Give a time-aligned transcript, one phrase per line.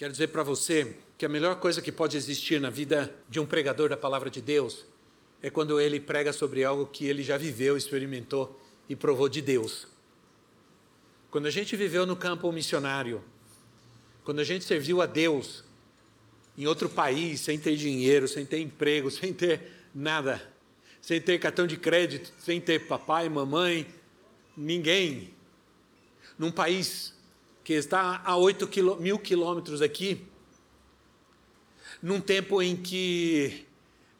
[0.00, 3.44] Quero dizer para você que a melhor coisa que pode existir na vida de um
[3.44, 4.86] pregador da palavra de Deus
[5.42, 8.58] é quando ele prega sobre algo que ele já viveu, experimentou
[8.88, 9.86] e provou de Deus.
[11.30, 13.22] Quando a gente viveu no campo missionário,
[14.24, 15.62] quando a gente serviu a Deus
[16.56, 20.40] em outro país, sem ter dinheiro, sem ter emprego, sem ter nada,
[21.02, 23.86] sem ter cartão de crédito, sem ter papai, mamãe,
[24.56, 25.34] ninguém,
[26.38, 27.19] num país
[27.62, 28.68] que está a 8
[29.00, 30.26] mil quilômetros aqui,
[32.02, 33.66] num tempo em que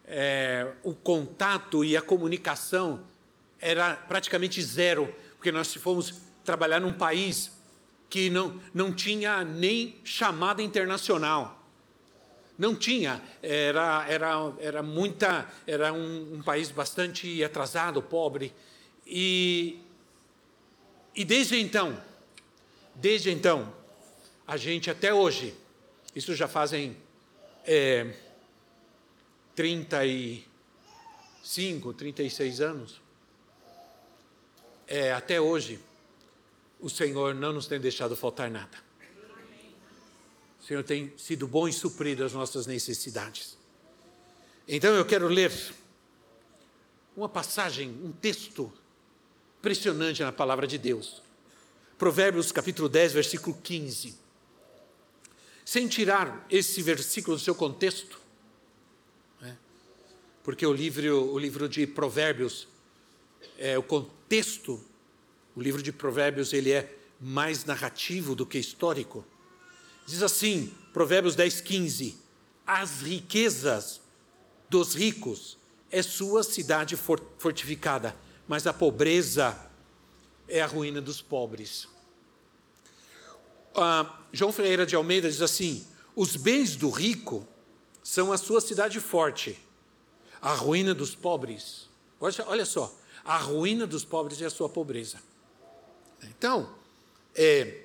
[0.05, 3.03] é, o contato e a comunicação
[3.61, 7.53] era praticamente zero, porque nós fomos trabalhar num país
[8.09, 11.59] que não, não tinha nem chamada internacional.
[12.59, 18.53] Não tinha, era, era, era muita, era um, um país bastante atrasado, pobre.
[19.07, 19.81] E,
[21.15, 21.99] e desde então,
[23.01, 23.73] desde então,
[24.47, 25.55] a gente até hoje,
[26.15, 26.97] isso já fazem
[27.65, 28.15] é,
[29.55, 33.01] 35, 36 anos,
[34.87, 35.81] é, até hoje,
[36.81, 38.79] o Senhor não nos tem deixado faltar nada.
[40.61, 43.57] O Senhor tem sido bom e suprido as nossas necessidades.
[44.67, 45.53] Então eu quero ler
[47.17, 48.73] uma passagem, um texto
[49.59, 51.23] impressionante na palavra de Deus.
[52.01, 54.15] Provérbios capítulo 10, versículo 15.
[55.67, 58.19] Sem tirar esse versículo do seu contexto,
[59.39, 59.55] né?
[60.43, 62.67] porque o livro, o livro de Provérbios,
[63.59, 64.83] é, o contexto
[65.55, 66.91] o livro de Provérbios ele é
[67.21, 69.23] mais narrativo do que histórico.
[70.07, 72.17] Diz assim, Provérbios 10, 15:
[72.67, 74.01] As riquezas
[74.71, 75.59] dos ricos
[75.91, 78.17] é sua cidade fortificada,
[78.49, 79.70] mas a pobreza
[80.51, 81.89] é a ruína dos pobres.
[83.75, 87.47] Ah, João Ferreira de Almeida diz assim: os bens do rico
[88.03, 89.59] são a sua cidade forte,
[90.43, 91.89] a ruína dos pobres.
[92.21, 92.95] Olha, olha só,
[93.25, 95.19] a ruína dos pobres é a sua pobreza.
[96.25, 96.75] Então,
[97.35, 97.85] é,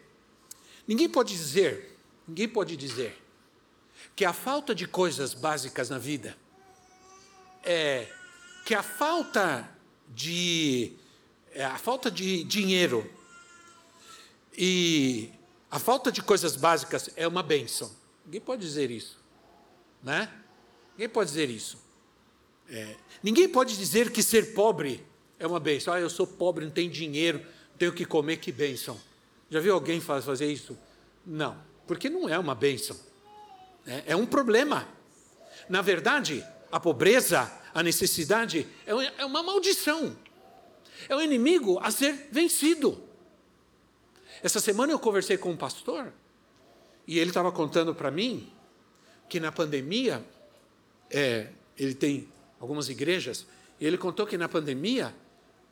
[0.87, 3.21] ninguém pode dizer, ninguém pode dizer
[4.15, 6.35] que a falta de coisas básicas na vida
[7.63, 8.11] é
[8.65, 9.69] que a falta
[10.09, 10.93] de
[11.63, 13.09] a falta de dinheiro
[14.57, 15.29] e
[15.69, 17.91] a falta de coisas básicas é uma benção.
[18.25, 19.17] Ninguém pode dizer isso,
[20.01, 20.31] né?
[20.93, 21.77] Ninguém pode dizer isso.
[22.69, 25.05] É, ninguém pode dizer que ser pobre
[25.37, 25.93] é uma benção.
[25.93, 27.45] Ah, eu sou pobre, não tenho dinheiro,
[27.77, 28.99] tenho que comer, que bênção.
[29.49, 30.77] Já viu alguém fazer isso?
[31.25, 32.97] Não, porque não é uma bênção.
[33.85, 34.87] É, é um problema.
[35.69, 38.91] Na verdade, a pobreza, a necessidade, é,
[39.21, 40.15] é uma maldição.
[41.07, 43.01] É um inimigo a ser vencido.
[44.43, 46.11] Essa semana eu conversei com um pastor
[47.07, 48.51] e ele estava contando para mim
[49.29, 50.23] que na pandemia,
[51.09, 52.27] é, ele tem
[52.59, 53.45] algumas igrejas,
[53.79, 55.13] e ele contou que na pandemia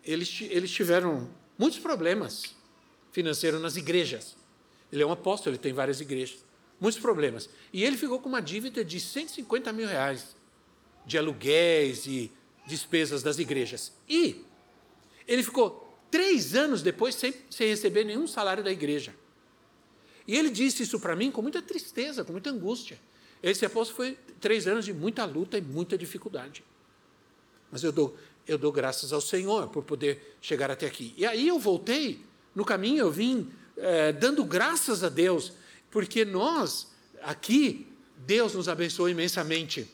[0.04, 2.56] eles, eles tiveram muitos problemas
[3.12, 4.36] financeiros nas igrejas.
[4.92, 6.44] Ele é um apóstolo, ele tem várias igrejas.
[6.80, 7.50] Muitos problemas.
[7.72, 10.36] E ele ficou com uma dívida de 150 mil reais
[11.06, 12.32] de aluguéis e
[12.68, 13.94] despesas das igrejas.
[14.08, 14.44] E
[15.28, 19.16] ele ficou três anos depois sem, sem receber nenhum salário da igreja.
[20.28, 23.00] E ele disse isso para mim com muita tristeza, com muita angústia.
[23.42, 26.64] Esse apóstolo foi três anos de muita luta e muita dificuldade.
[27.72, 28.16] Mas eu dou,
[28.48, 31.14] eu dou graças ao Senhor por poder chegar até aqui.
[31.18, 32.22] E aí eu voltei,
[32.56, 35.54] no caminho eu vim é, dando graças a Deus,
[35.92, 36.88] porque nós,
[37.22, 37.88] aqui,
[38.18, 39.90] Deus nos abençoou imensamente.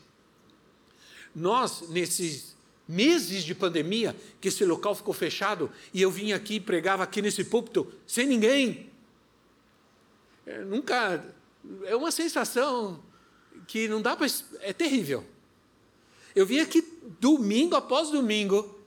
[1.34, 2.56] Nós, nesses
[2.90, 7.44] meses de pandemia, que esse local ficou fechado, e eu vim aqui, pregava aqui nesse
[7.44, 8.90] púlpito, sem ninguém.
[10.44, 11.24] É, nunca.
[11.84, 13.00] É uma sensação
[13.68, 14.26] que não dá para.
[14.60, 15.24] É terrível.
[16.34, 16.82] Eu vim aqui
[17.20, 18.78] domingo após domingo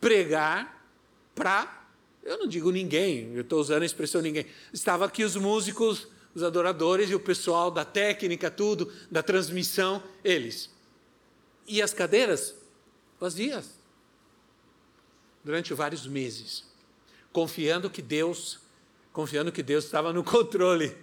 [0.00, 0.84] pregar
[1.34, 1.86] para,
[2.22, 4.46] eu não digo ninguém, eu estou usando a expressão ninguém.
[4.72, 10.70] Estava aqui os músicos, os adoradores e o pessoal da técnica, tudo, da transmissão, eles.
[11.66, 12.54] E as cadeiras
[13.18, 13.78] vazias.
[15.44, 16.64] Durante vários meses,
[17.32, 18.60] confiando que Deus,
[19.12, 20.96] confiando que Deus estava no controle.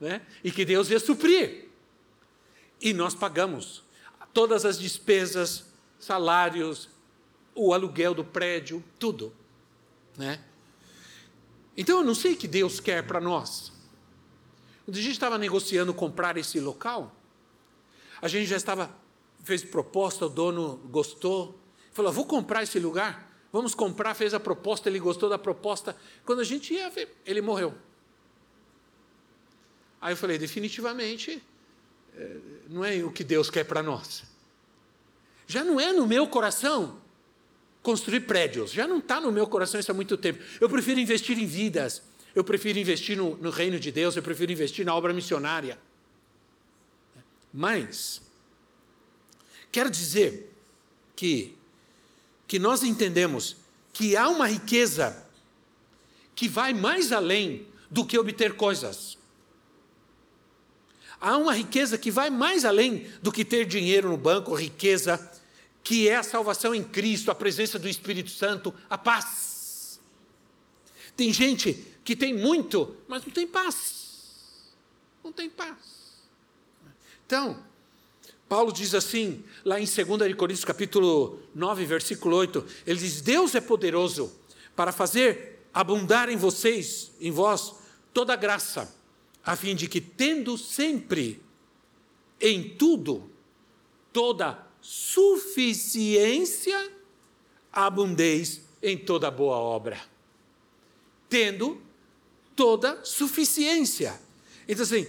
[0.00, 0.22] né?
[0.42, 1.68] e que Deus ia suprir.
[2.80, 3.82] E nós pagamos
[4.32, 5.64] todas as despesas,
[5.98, 6.88] salários,
[7.54, 9.32] o aluguel do prédio, tudo.
[10.16, 10.42] Né?
[11.76, 13.72] Então eu não sei o que Deus quer para nós.
[14.84, 17.14] Quando a gente estava negociando comprar esse local,
[18.20, 18.94] a gente já estava,
[19.44, 21.58] fez proposta, o dono gostou,
[21.92, 25.96] falou: vou comprar esse lugar, vamos comprar, fez a proposta, ele gostou da proposta.
[26.24, 27.74] Quando a gente ia ver, ele morreu.
[30.00, 31.42] Aí eu falei: definitivamente,
[32.16, 32.36] eh,
[32.68, 34.24] não é o que Deus quer para nós.
[35.46, 36.98] Já não é no meu coração
[37.82, 40.42] construir prédios, já não está no meu coração isso há muito tempo.
[40.58, 42.02] Eu prefiro investir em vidas,
[42.34, 45.78] eu prefiro investir no, no reino de Deus, eu prefiro investir na obra missionária.
[47.52, 48.23] Mas,
[49.74, 50.54] quero dizer
[51.16, 51.58] que,
[52.46, 53.56] que nós entendemos
[53.92, 55.26] que há uma riqueza
[56.32, 59.18] que vai mais além do que obter coisas.
[61.20, 65.18] Há uma riqueza que vai mais além do que ter dinheiro no banco, riqueza,
[65.82, 70.00] que é a salvação em Cristo, a presença do Espírito Santo, a paz.
[71.16, 74.70] Tem gente que tem muito, mas não tem paz.
[75.24, 75.78] Não tem paz.
[77.26, 77.60] Então,
[78.48, 83.60] Paulo diz assim, lá em 2 Coríntios capítulo 9, versículo 8, ele diz: Deus é
[83.60, 84.32] poderoso
[84.76, 87.74] para fazer abundar em vocês, em vós,
[88.12, 88.92] toda graça
[89.44, 91.42] a fim de que, tendo sempre
[92.40, 93.30] em tudo
[94.12, 96.90] toda suficiência,
[97.72, 100.00] abundeis em toda boa obra.
[101.28, 101.82] Tendo
[102.54, 104.20] toda suficiência.
[104.68, 105.06] Então, assim,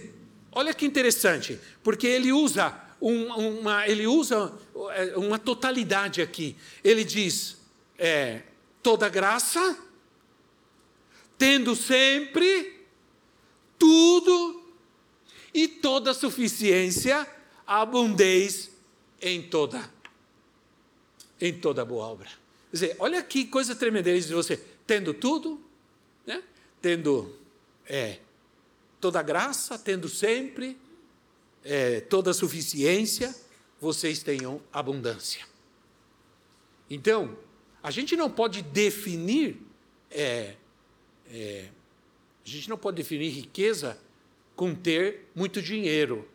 [0.50, 4.52] olha que interessante, porque ele usa um, uma, ele usa
[4.94, 6.56] é, uma totalidade aqui.
[6.82, 7.58] Ele diz:
[7.98, 8.42] é,
[8.82, 9.78] toda graça,
[11.38, 12.84] tendo sempre
[13.78, 14.62] tudo
[15.52, 17.26] e toda suficiência,
[17.66, 18.70] abundeis
[19.20, 19.90] em toda,
[21.40, 22.28] em toda boa obra.
[22.70, 25.60] Quer dizer, olha que coisa tremenda, ele diz você, tendo tudo,
[26.26, 26.42] né?
[26.80, 27.34] tendo
[27.86, 28.18] é,
[29.00, 30.76] toda graça, tendo sempre
[31.64, 33.34] é, toda suficiência,
[33.80, 35.44] vocês tenham abundância.
[36.88, 37.36] Então,
[37.82, 39.66] a gente não pode definir
[40.10, 40.54] é,
[41.28, 41.68] é,
[42.44, 43.98] a gente não pode definir riqueza
[44.54, 46.28] com ter muito dinheiro.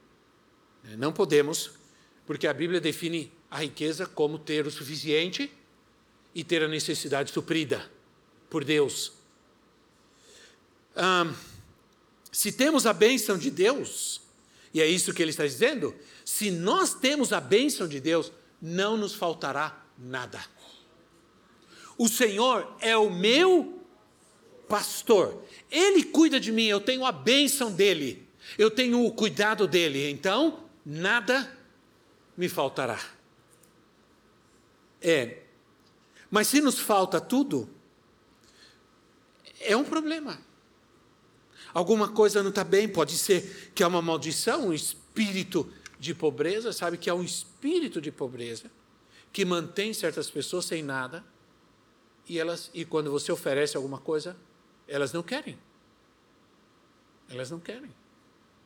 [0.98, 1.72] Não podemos,
[2.26, 5.52] porque a Bíblia define a riqueza como ter o suficiente
[6.36, 7.90] e ter a necessidade suprida
[8.50, 9.14] por Deus.
[12.32, 14.22] Se temos a bênção de Deus,
[14.74, 18.32] e é isso que ele está dizendo, se nós temos a bênção de Deus,
[18.62, 20.40] não nos faltará nada.
[21.98, 23.82] O Senhor é o meu
[24.68, 25.44] pastor.
[25.70, 28.28] Ele cuida de mim, eu tenho a bênção dele,
[28.58, 31.58] eu tenho o cuidado dele, então nada
[32.38, 33.00] me faltará.
[35.02, 35.40] É,
[36.30, 37.70] mas se nos falta tudo,
[39.60, 40.40] é um problema.
[41.74, 46.74] Alguma coisa não está bem, pode ser que é uma maldição, um espírito de pobreza,
[46.74, 48.72] sabe que é um espírito de pobreza
[49.32, 51.24] que mantém certas pessoas sem nada
[52.28, 54.36] e elas e quando você oferece alguma coisa,
[54.88, 55.58] elas não querem.
[57.30, 57.94] Elas não querem.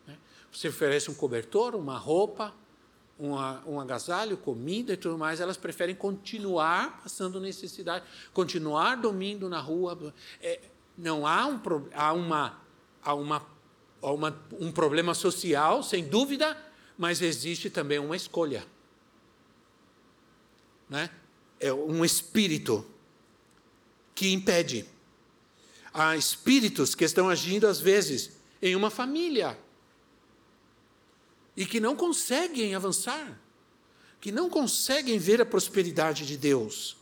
[0.08, 0.18] Né?
[0.52, 2.54] Você oferece um cobertor, uma roupa,
[3.18, 9.60] uma, um agasalho, comida e tudo mais, elas preferem continuar passando necessidade, continuar dormindo na
[9.60, 10.14] rua.
[10.42, 10.60] É,
[10.98, 11.60] não há, um,
[11.94, 12.62] há, uma,
[13.06, 13.46] há, uma,
[14.02, 16.58] há uma, um problema social, sem dúvida,
[16.98, 18.66] mas existe também uma escolha.
[20.90, 21.10] Né?
[21.60, 22.86] É um espírito
[24.16, 24.86] que impede
[25.94, 28.32] há espíritos que estão agindo, às vezes,
[28.62, 29.58] em uma família
[31.56, 33.40] e que não conseguem avançar,
[34.20, 36.98] que não conseguem ver a prosperidade de Deus,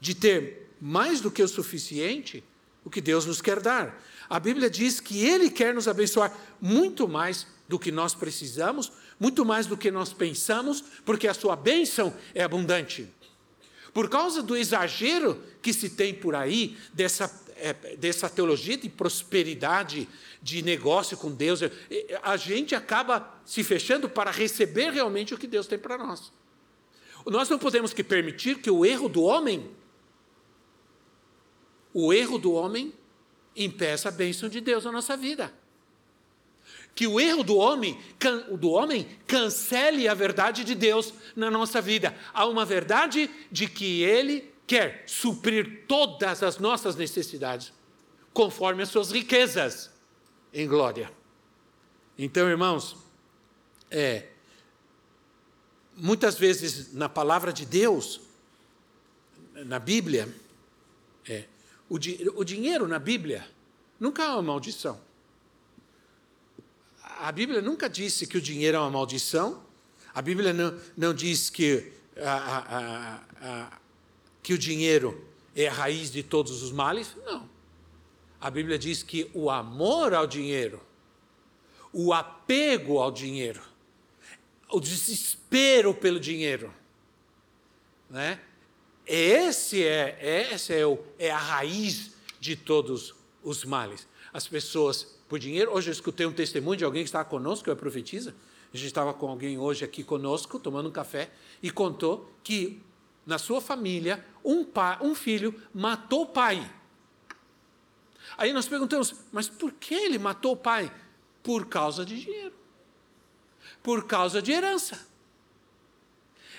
[0.00, 2.42] de ter mais do que o suficiente
[2.84, 4.00] o que Deus nos quer dar.
[4.28, 9.44] A Bíblia diz que Ele quer nos abençoar muito mais do que nós precisamos, muito
[9.44, 13.08] mais do que nós pensamos, porque a sua bênção é abundante.
[13.92, 20.08] Por causa do exagero que se tem por aí, dessa é, dessa teologia de prosperidade,
[20.42, 21.60] de negócio com Deus,
[22.22, 26.32] a gente acaba se fechando para receber realmente o que Deus tem para nós.
[27.26, 29.70] Nós não podemos que permitir que o erro do homem,
[31.92, 32.92] o erro do homem,
[33.56, 35.52] impeça a bênção de Deus na nossa vida.
[36.94, 38.00] Que o erro do homem,
[38.58, 42.16] do homem cancele a verdade de Deus na nossa vida.
[42.32, 47.72] Há uma verdade de que Ele quer suprir todas as nossas necessidades,
[48.32, 49.90] conforme as suas riquezas
[50.52, 51.10] em glória.
[52.16, 52.96] Então, irmãos,
[53.90, 54.28] é,
[55.96, 58.20] muitas vezes na palavra de Deus,
[59.52, 60.28] na Bíblia,
[61.28, 61.44] é,
[61.88, 63.46] o, di, o dinheiro na Bíblia
[63.98, 65.00] nunca é uma maldição.
[67.02, 69.62] A Bíblia nunca disse que o dinheiro é uma maldição.
[70.14, 73.78] A Bíblia não, não diz que, a, a, a,
[74.42, 77.16] que o dinheiro é a raiz de todos os males.
[77.24, 77.48] Não.
[78.40, 80.82] A Bíblia diz que o amor ao dinheiro,
[81.92, 83.62] o apego ao dinheiro,
[84.68, 86.72] o desespero pelo dinheiro,
[88.10, 88.40] né?
[89.06, 94.06] Esse é, esse é, o, é a raiz de todos os males.
[94.32, 95.72] As pessoas por dinheiro.
[95.72, 98.34] Hoje eu escutei um testemunho de alguém que estava conosco, que é profetiza.
[98.72, 101.30] A gente estava com alguém hoje aqui conosco, tomando um café,
[101.62, 102.82] e contou que
[103.26, 106.70] na sua família um, pai, um filho matou o pai.
[108.36, 110.92] Aí nós perguntamos, mas por que ele matou o pai?
[111.42, 112.54] Por causa de dinheiro.
[113.82, 115.06] Por causa de herança.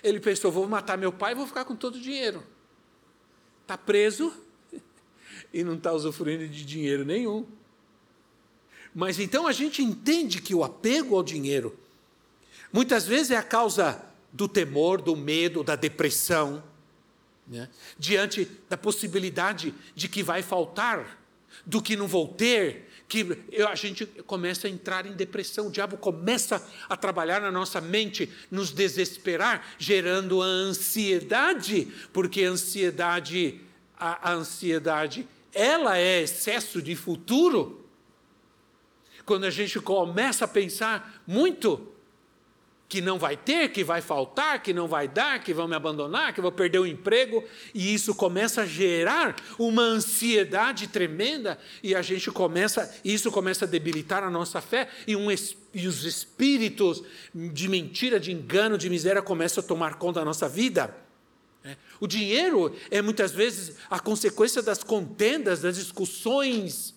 [0.05, 2.43] Ele pensou, vou matar meu pai e vou ficar com todo o dinheiro.
[3.63, 4.31] Está preso
[5.51, 7.43] e não está usufruindo de dinheiro nenhum.
[8.93, 11.75] Mas então a gente entende que o apego ao dinheiro
[12.71, 13.99] muitas vezes é a causa
[14.31, 16.63] do temor, do medo, da depressão,
[17.47, 17.67] né?
[17.97, 21.19] diante da possibilidade de que vai faltar
[21.65, 23.37] do que não vou ter, que
[23.69, 28.29] a gente começa a entrar em depressão, o diabo começa a trabalhar na nossa mente,
[28.49, 33.61] nos desesperar, gerando a ansiedade, porque a ansiedade,
[33.97, 37.85] a, ansiedade, ela é excesso de futuro.
[39.23, 41.94] Quando a gente começa a pensar muito
[42.87, 46.33] que não vai ter, que vai faltar, que não vai dar, que vão me abandonar,
[46.33, 52.01] que vou perder o emprego, e isso começa a gerar uma ansiedade tremenda, e a
[52.01, 57.67] gente começa, isso começa a debilitar a nossa fé, e, um, e os espíritos de
[57.67, 60.95] mentira, de engano, de miséria começam a tomar conta da nossa vida.
[61.63, 61.75] É.
[61.99, 66.93] O dinheiro é muitas vezes a consequência das contendas, das discussões,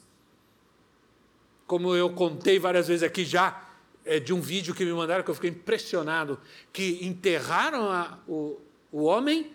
[1.67, 3.68] como eu contei várias vezes aqui já,
[4.09, 6.41] é, de um vídeo que me mandaram que eu fiquei impressionado,
[6.73, 8.59] que enterraram a, o,
[8.91, 9.53] o homem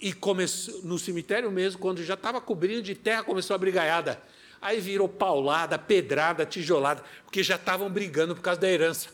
[0.00, 4.20] e começou, no cemitério mesmo, quando já estava cobrindo de terra, começou a brigaiada.
[4.60, 9.10] Aí virou paulada, pedrada, tijolada, porque já estavam brigando por causa da herança.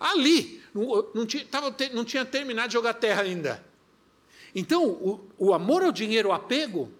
[0.00, 3.62] Ali, não, não, tinha, tava, não tinha terminado de jogar terra ainda.
[4.54, 6.90] Então, o, o amor ao dinheiro, o apego,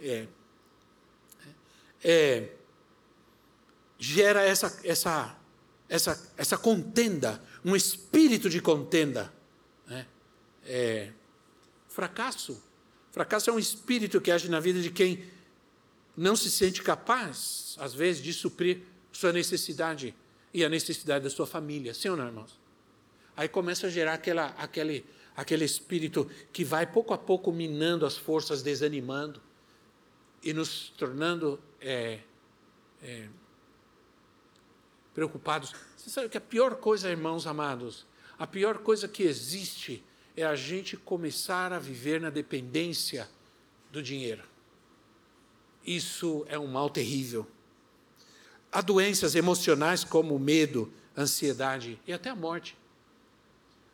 [0.00, 0.26] é,
[2.02, 2.48] é,
[3.98, 5.36] gera essa, essa
[5.88, 9.32] essa, essa contenda, um espírito de contenda.
[9.86, 10.06] Né?
[10.64, 11.12] É,
[11.88, 12.62] fracasso.
[13.12, 15.24] Fracasso é um espírito que age na vida de quem
[16.16, 20.14] não se sente capaz, às vezes, de suprir sua necessidade
[20.52, 21.94] e a necessidade da sua família.
[21.94, 22.58] Sim ou não, irmãos?
[23.36, 25.04] Aí começa a gerar aquela, aquele,
[25.36, 29.40] aquele espírito que vai pouco a pouco minando as forças, desanimando
[30.42, 32.20] e nos tornando é,
[33.02, 33.28] é,
[35.16, 35.74] preocupados.
[35.96, 38.04] Você sabe que a pior coisa, irmãos amados,
[38.38, 40.04] a pior coisa que existe
[40.36, 43.26] é a gente começar a viver na dependência
[43.90, 44.44] do dinheiro.
[45.86, 47.46] Isso é um mal terrível.
[48.70, 52.76] Há doenças emocionais como medo, ansiedade e até a morte.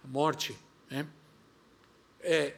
[0.02, 0.58] A morte.
[0.90, 1.06] Né?
[2.20, 2.56] É,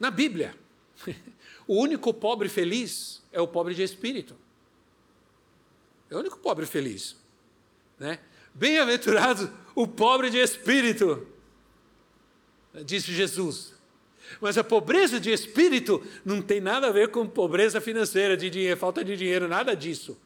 [0.00, 0.58] na Bíblia,
[1.68, 4.34] o único pobre feliz é o pobre de espírito.
[6.10, 7.22] É o único pobre feliz.
[7.98, 8.18] Né?
[8.54, 11.26] Bem-aventurado o pobre de espírito,
[12.84, 13.74] disse Jesus.
[14.40, 18.78] Mas a pobreza de espírito não tem nada a ver com pobreza financeira, de dinheiro,
[18.78, 20.16] falta de dinheiro, nada disso.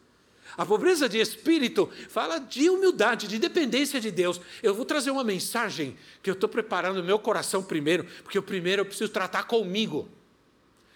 [0.57, 4.41] A pobreza de espírito fala de humildade, de dependência de Deus.
[4.63, 8.43] Eu vou trazer uma mensagem que eu estou preparando no meu coração primeiro, porque o
[8.43, 10.09] primeiro eu preciso tratar comigo.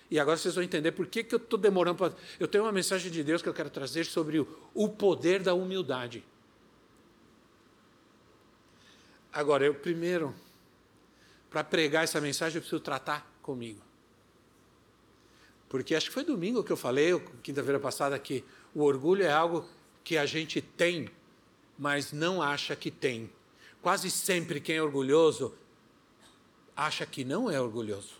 [0.09, 2.13] E agora vocês vão entender por que, que eu estou demorando para.
[2.39, 5.53] Eu tenho uma mensagem de Deus que eu quero trazer sobre o, o poder da
[5.53, 6.23] humildade.
[9.33, 10.35] Agora, eu primeiro,
[11.49, 13.81] para pregar essa mensagem, eu preciso tratar comigo.
[15.67, 18.43] Porque acho que foi domingo que eu falei, quinta-feira passada, que
[18.75, 19.67] o orgulho é algo
[20.03, 21.09] que a gente tem,
[21.79, 23.27] mas não acha que tem.
[23.81, 25.55] Quase sempre quem é orgulhoso
[26.75, 28.13] acha que não é orgulhoso.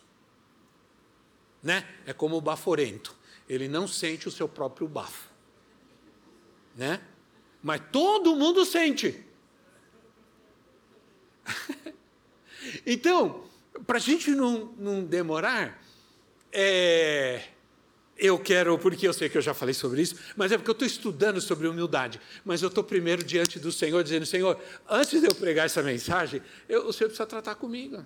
[1.61, 1.87] Né?
[2.07, 3.15] É como o baforento.
[3.47, 5.29] Ele não sente o seu próprio bafo.
[6.75, 6.99] Né?
[7.61, 9.23] Mas todo mundo sente.
[12.85, 13.43] então,
[13.85, 15.81] para a gente não, não demorar,
[16.51, 17.43] é,
[18.17, 20.73] eu quero, porque eu sei que eu já falei sobre isso, mas é porque eu
[20.73, 22.21] estou estudando sobre humildade.
[22.45, 26.41] Mas eu estou primeiro diante do Senhor, dizendo: Senhor, antes de eu pregar essa mensagem,
[26.69, 28.05] eu, o Senhor precisa tratar comigo.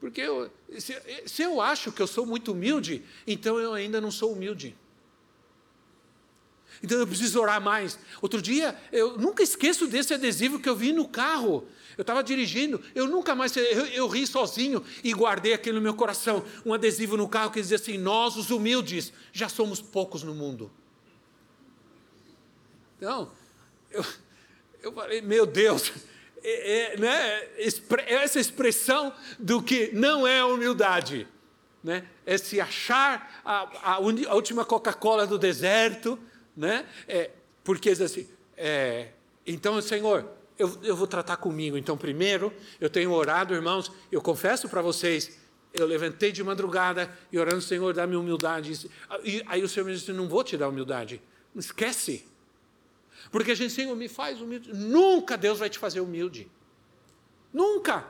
[0.00, 4.10] Porque eu, se, se eu acho que eu sou muito humilde, então eu ainda não
[4.10, 4.76] sou humilde.
[6.82, 7.98] Então eu preciso orar mais.
[8.20, 11.66] Outro dia, eu nunca esqueço desse adesivo que eu vi no carro.
[11.96, 15.94] Eu estava dirigindo, eu nunca mais, eu, eu, ri sozinho e guardei aquilo no meu
[15.94, 16.44] coração.
[16.64, 20.70] Um adesivo no carro que dizia assim: Nós, os humildes, já somos poucos no mundo.
[22.98, 23.32] Então,
[23.90, 24.04] eu,
[24.82, 25.90] eu falei: Meu Deus,
[26.42, 27.48] é, é, né,
[28.06, 31.26] essa expressão do que não é humildade.
[31.82, 32.06] Né?
[32.26, 36.18] É se achar a, a, a última Coca-Cola do deserto,
[36.56, 36.84] né?
[37.08, 37.30] É,
[37.64, 39.08] porque assim, é,
[39.46, 41.76] então, Senhor, eu, eu vou tratar comigo.
[41.76, 45.38] Então, primeiro, eu tenho orado, irmãos, eu confesso para vocês,
[45.72, 48.88] eu levantei de madrugada e orando, Senhor, dá-me humildade.
[49.22, 51.20] E aí o Senhor me disse: Não vou te dar humildade.
[51.54, 52.26] Esquece.
[53.30, 54.72] Porque a gente, Senhor, me faz humilde.
[54.72, 56.50] Nunca Deus vai te fazer humilde.
[57.52, 58.06] Nunca.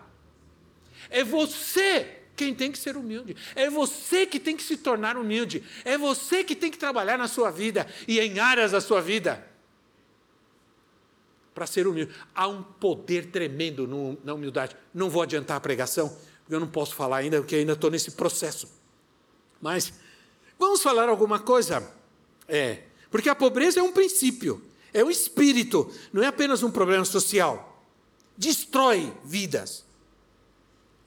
[1.11, 3.37] É você quem tem que ser humilde.
[3.55, 5.65] É você que tem que se tornar humilde.
[5.85, 9.45] É você que tem que trabalhar na sua vida e em áreas da sua vida
[11.57, 12.15] para ser humilde.
[12.35, 14.77] Há um poder tremendo no, na humildade.
[14.93, 16.11] Não vou adiantar a pregação,
[16.41, 18.69] porque eu não posso falar ainda, porque ainda estou nesse processo.
[19.59, 19.91] Mas
[20.59, 21.91] vamos falar alguma coisa?
[22.47, 27.07] É, porque a pobreza é um princípio, é um espírito, não é apenas um problema
[27.07, 27.83] social.
[28.37, 29.83] Destrói vidas.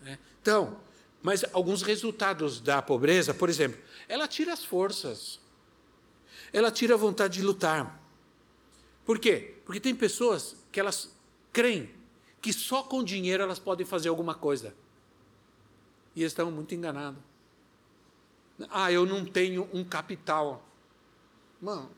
[0.04, 0.80] É, então,
[1.22, 5.40] mas alguns resultados da pobreza, por exemplo, ela tira as forças,
[6.52, 8.00] ela tira a vontade de lutar.
[9.10, 9.56] Por quê?
[9.66, 11.12] Porque tem pessoas que elas
[11.52, 11.90] creem
[12.40, 14.72] que só com dinheiro elas podem fazer alguma coisa.
[16.16, 17.20] E estão muito enganados.
[18.70, 20.64] Ah, eu não tenho um capital.
[21.60, 21.90] Mano,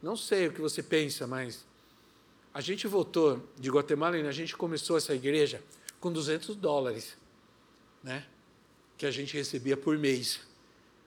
[0.00, 1.66] não sei o que você pensa, mas
[2.54, 5.60] a gente voltou de Guatemala e a gente começou essa igreja
[5.98, 7.18] com 200 dólares
[8.00, 8.24] né,
[8.96, 10.38] que a gente recebia por mês,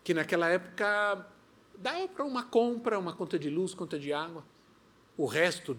[0.03, 1.25] que naquela época
[1.77, 4.43] dava para uma compra, uma conta de luz, conta de água.
[5.17, 5.77] O resto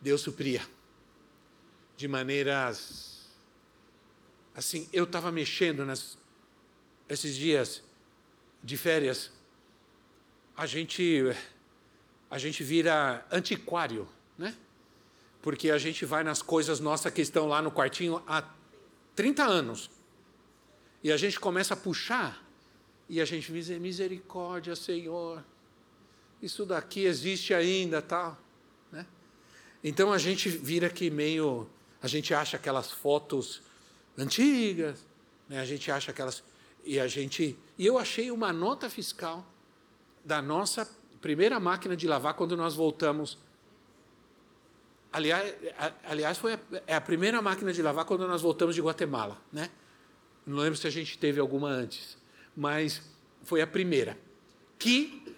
[0.00, 0.62] Deus supria
[1.96, 3.26] de maneiras
[4.54, 4.88] assim.
[4.92, 6.18] Eu estava mexendo nas
[7.08, 7.82] esses dias
[8.62, 9.30] de férias.
[10.56, 11.24] A gente
[12.30, 14.06] a gente vira antiquário,
[14.36, 14.54] né?
[15.40, 18.42] Porque a gente vai nas coisas nossas que estão lá no quartinho há
[19.14, 19.90] 30 anos.
[21.02, 22.44] E a gente começa a puxar,
[23.08, 25.44] e a gente diz: misericórdia, Senhor,
[26.42, 28.38] isso daqui existe ainda, tal.
[28.92, 29.06] Né?
[29.82, 31.68] Então a gente vira aqui meio.
[32.02, 33.62] A gente acha aquelas fotos
[34.16, 35.04] antigas,
[35.48, 35.60] né?
[35.60, 36.42] a gente acha aquelas.
[36.84, 37.58] E a gente.
[37.78, 39.44] E eu achei uma nota fiscal
[40.24, 40.88] da nossa
[41.20, 43.38] primeira máquina de lavar quando nós voltamos
[45.16, 45.54] Aliás,
[46.04, 49.70] aliás foi a, é a primeira máquina de lavar quando nós voltamos de Guatemala, né?
[50.46, 52.18] Não lembro se a gente teve alguma antes,
[52.54, 53.00] mas
[53.42, 54.18] foi a primeira.
[54.78, 55.34] Que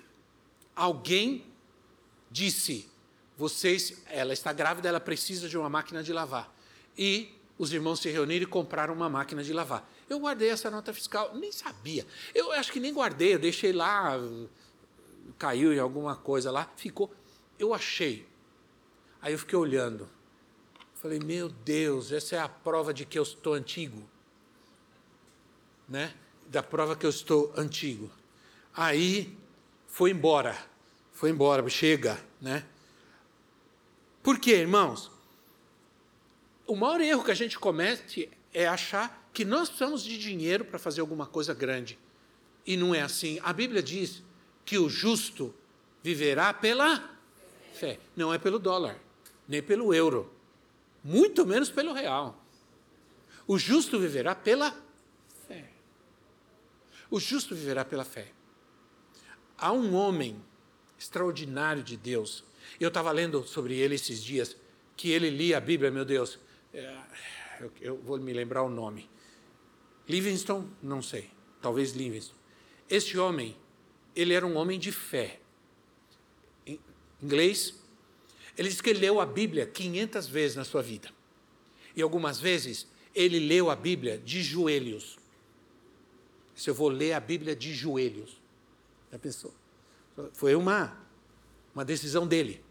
[0.81, 1.45] alguém
[2.31, 2.89] disse:
[3.37, 6.55] vocês, ela está grávida, ela precisa de uma máquina de lavar.
[6.97, 9.89] E os irmãos se reuniram e compraram uma máquina de lavar.
[10.09, 12.07] Eu guardei essa nota fiscal, nem sabia.
[12.35, 14.19] Eu acho que nem guardei, eu deixei lá,
[15.39, 17.13] caiu em alguma coisa lá, ficou.
[17.59, 18.29] Eu achei
[19.21, 20.09] Aí eu fiquei olhando.
[20.95, 24.03] Falei, meu Deus, essa é a prova de que eu estou antigo.
[25.89, 26.15] Né?
[26.47, 28.11] Da prova que eu estou antigo.
[28.75, 29.37] Aí
[29.99, 30.57] foi embora.
[31.13, 32.65] Foi embora, chega, né?
[34.23, 35.11] Por quê, irmãos?
[36.69, 40.79] O maior erro que a gente comete é achar que nós precisamos de dinheiro para
[40.79, 41.99] fazer alguma coisa grande.
[42.65, 43.41] E não é assim.
[43.43, 44.23] A Bíblia diz
[44.65, 45.53] que o justo
[46.01, 47.19] viverá pela
[47.75, 48.97] fé, não é pelo dólar
[49.49, 50.33] nem pelo euro,
[51.03, 52.41] muito menos pelo real.
[53.49, 54.73] O justo viverá pela
[55.49, 55.71] fé.
[57.11, 58.38] O justo viverá pela fé.
[59.59, 60.41] Há um homem
[60.97, 62.45] extraordinário de Deus.
[62.79, 64.57] Eu estava lendo sobre ele esses dias,
[64.97, 66.39] que ele lia a Bíblia, meu Deus.
[66.73, 66.97] É,
[67.61, 69.11] eu, eu vou me lembrar o nome.
[70.09, 70.67] Livingston?
[70.81, 71.31] Não sei.
[71.61, 72.37] Talvez Livingston.
[72.89, 73.57] Este homem,
[74.15, 75.41] ele era um homem de fé.
[76.65, 76.79] Em
[77.21, 77.75] inglês,
[78.57, 81.11] ele diz que ele leu a Bíblia 500 vezes na sua vida.
[81.97, 85.19] E algumas vezes ele leu a Bíblia de joelhos.
[86.55, 88.38] Se eu vou ler a Bíblia de joelhos.
[90.33, 90.99] Foi uma,
[91.75, 92.63] uma decisão dele.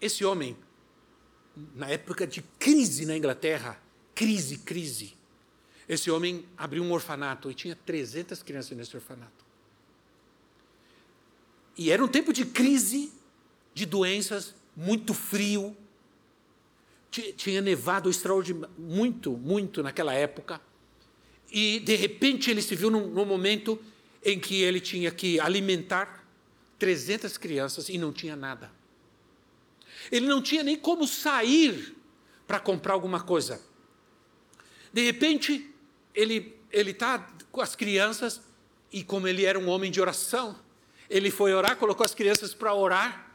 [0.00, 0.56] Esse homem,
[1.74, 3.80] na época de crise na Inglaterra,
[4.14, 5.16] crise, crise,
[5.88, 9.44] esse homem abriu um orfanato e tinha 300 crianças nesse orfanato.
[11.76, 13.12] E era um tempo de crise,
[13.74, 15.76] de doenças, muito frio.
[17.10, 20.60] Tinha nevado extraordinariamente, muito, muito naquela época.
[21.50, 23.78] E, de repente, ele se viu num, num momento
[24.24, 26.26] em que ele tinha que alimentar
[26.78, 28.70] 300 crianças e não tinha nada.
[30.10, 31.96] Ele não tinha nem como sair
[32.46, 33.60] para comprar alguma coisa.
[34.92, 35.70] De repente,
[36.14, 38.42] ele ele está com as crianças
[38.92, 40.58] e como ele era um homem de oração,
[41.08, 43.32] ele foi orar, colocou as crianças para orar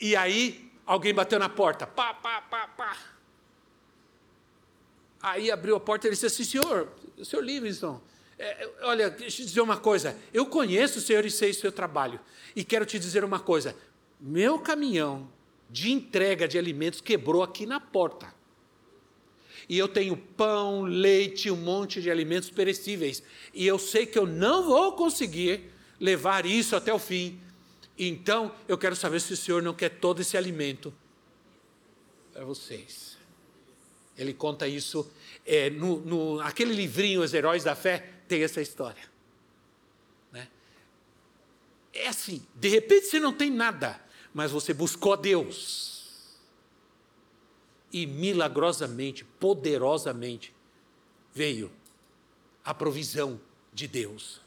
[0.00, 2.96] e aí alguém bateu na porta, pá, pá, pá, pá.
[5.20, 6.88] Aí abriu a porta e ele disse assim, senhor,
[7.24, 8.00] senhor Livingston,
[8.42, 11.70] é, olha, deixa eu dizer uma coisa, eu conheço o senhor e sei o seu
[11.70, 12.18] trabalho,
[12.56, 13.76] e quero te dizer uma coisa,
[14.18, 15.28] meu caminhão
[15.68, 18.32] de entrega de alimentos quebrou aqui na porta.
[19.68, 23.22] E eu tenho pão, leite, um monte de alimentos perecíveis.
[23.54, 27.38] E eu sei que eu não vou conseguir levar isso até o fim.
[27.96, 30.92] Então, eu quero saber se o senhor não quer todo esse alimento
[32.32, 33.16] para vocês.
[34.18, 35.08] Ele conta isso
[35.46, 39.02] é, no, no aquele livrinho Os Heróis da Fé tem essa história.
[40.30, 40.46] Né?
[41.92, 44.00] É assim, de repente você não tem nada,
[44.32, 46.38] mas você buscou a Deus.
[47.92, 50.54] E milagrosamente, poderosamente,
[51.34, 51.72] veio
[52.64, 53.40] a provisão
[53.74, 54.40] de Deus.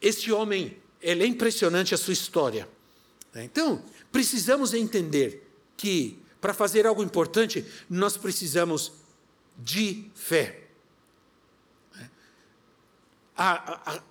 [0.00, 2.68] Este homem, ele é impressionante a sua história.
[3.32, 3.44] Né?
[3.44, 8.90] Então, precisamos entender que para fazer algo importante, nós precisamos
[9.56, 10.61] de fé.
[13.36, 14.02] A, a,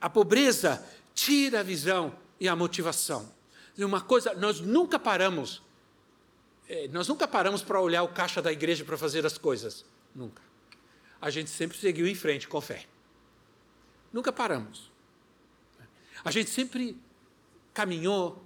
[0.00, 3.32] a pobreza tira a visão e a motivação.
[3.78, 5.62] Uma coisa, nós nunca paramos,
[6.68, 9.84] é, nós nunca paramos para olhar o caixa da igreja para fazer as coisas.
[10.14, 10.42] Nunca.
[11.20, 12.84] A gente sempre seguiu em frente com fé.
[14.12, 14.90] Nunca paramos.
[16.24, 16.96] A gente sempre
[17.72, 18.42] caminhou.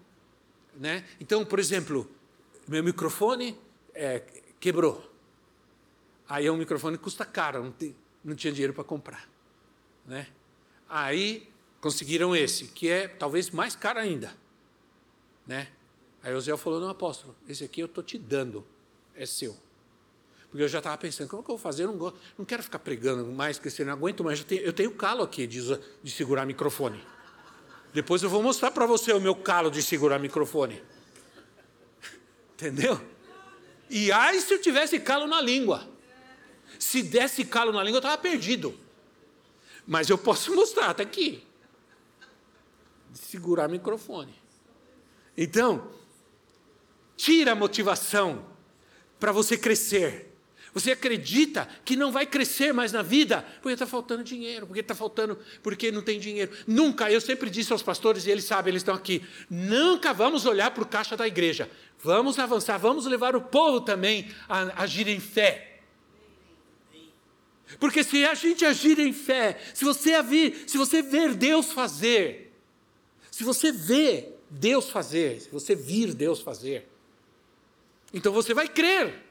[0.74, 1.04] Né?
[1.20, 2.08] Então, por exemplo,
[2.68, 3.58] meu microfone
[3.94, 4.22] é,
[4.60, 5.12] quebrou.
[6.28, 9.28] Aí é um microfone que custa caro, não, tem, não tinha dinheiro para comprar.
[10.06, 10.26] Né?
[10.88, 11.48] Aí
[11.80, 14.32] conseguiram esse, que é talvez mais caro ainda.
[15.46, 15.68] Né?
[16.22, 18.66] Aí o Zé falou, não, apóstolo, esse aqui eu estou te dando,
[19.14, 19.56] é seu.
[20.50, 21.84] Porque eu já estava pensando, como que eu vou fazer?
[21.84, 24.38] Eu não, gosto, não quero ficar pregando mais, porque eu não aguento mais.
[24.38, 25.60] Eu tenho, eu tenho calo aqui de,
[26.02, 27.02] de segurar microfone.
[27.92, 30.82] Depois eu vou mostrar para você o meu calo de segurar microfone.
[32.54, 33.00] Entendeu?
[33.90, 35.88] E aí se eu tivesse calo na língua.
[36.78, 38.78] Se desse calo na língua, eu estava perdido.
[39.86, 41.46] Mas eu posso mostrar, está aqui.
[43.12, 44.34] Segurar o microfone.
[45.36, 45.90] Então,
[47.16, 48.44] tira a motivação
[49.18, 50.32] para você crescer.
[50.76, 54.94] Você acredita que não vai crescer mais na vida porque está faltando dinheiro, porque está
[54.94, 56.52] faltando, porque não tem dinheiro.
[56.66, 60.70] Nunca, eu sempre disse aos pastores, e eles sabem, eles estão aqui, nunca vamos olhar
[60.72, 61.70] para o caixa da igreja.
[61.98, 65.65] Vamos avançar, vamos levar o povo também a agir em fé.
[67.78, 72.52] Porque se a gente agir em fé, se você, vir, se você ver Deus fazer,
[73.30, 76.88] se você vê Deus fazer, se você vir Deus fazer,
[78.14, 79.24] então você vai crer.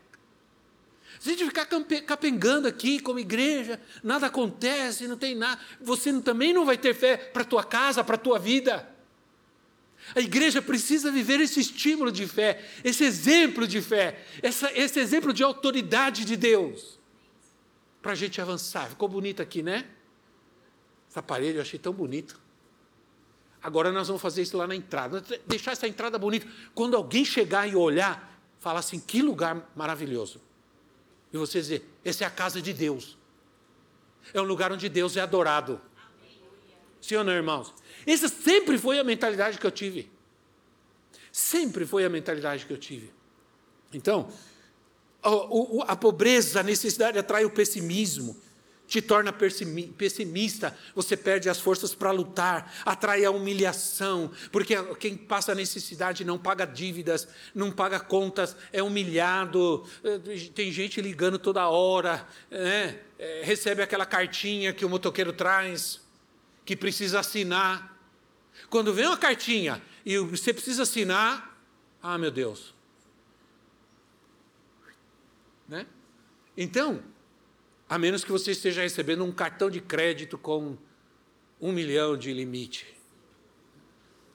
[1.20, 1.66] Se a gente ficar
[2.06, 7.18] capengando aqui como igreja, nada acontece, não tem nada, você também não vai ter fé
[7.18, 8.88] para a tua casa, para a tua vida.
[10.14, 15.34] A igreja precisa viver esse estímulo de fé, esse exemplo de fé, essa, esse exemplo
[15.34, 16.95] de autoridade de Deus,
[18.06, 18.88] para a gente avançar.
[18.88, 19.84] Ficou bonito aqui, né?
[21.10, 22.40] Essa parede eu achei tão bonito.
[23.64, 26.48] Agora nós vamos fazer isso lá na entrada, deixar essa entrada bonita.
[26.76, 30.40] Quando alguém chegar e olhar, falar assim: que lugar maravilhoso.
[31.34, 33.18] E você dizer: essa é a casa de Deus.
[34.36, 35.82] É um lugar onde Deus é adorado.
[37.02, 37.74] Sim ou não, irmãos?
[38.06, 40.12] Essa sempre foi a mentalidade que eu tive.
[41.32, 43.12] Sempre foi a mentalidade que eu tive.
[43.92, 44.32] Então,
[45.88, 48.38] a, pobreza, a necessidade atrai o pessimismo,
[48.88, 55.56] te torna pessimista, você perde as forças para lutar, atrai a humilhação, porque quem passa
[55.56, 62.28] necessidade não paga dívidas, não paga contas, é humilhado, eh, tem gente ligando toda hora,
[62.52, 63.00] né?
[63.42, 66.02] recebe aquela cartinha que o motoqueiro traz,
[66.64, 67.98] que precisa assinar.
[68.70, 71.58] Quando vem uma cartinha e você precisa assinar,
[72.04, 72.75] ah, meu Deus.
[75.68, 75.86] Né?
[76.56, 77.04] Então,
[77.90, 80.78] a menos que você esteja recebendo um cartão de crédito com
[81.60, 82.96] um milhão de limite.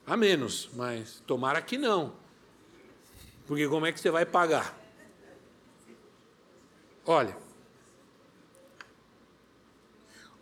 [0.06, 2.14] A menos, mas tomara que não.
[3.46, 4.78] Porque como é que você vai pagar?
[7.04, 7.36] Olha.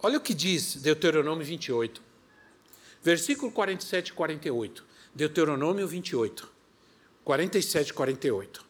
[0.00, 2.02] Olha o que diz Deuteronômio 28.
[3.02, 4.86] Versículo 47 e 48.
[5.14, 6.52] Deuteronômio 28.
[7.24, 8.67] 47 e 48.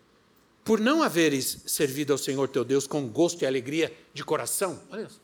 [0.68, 4.78] Por não haveres servido ao Senhor teu Deus com gosto e alegria de coração.
[4.90, 5.18] Olha só.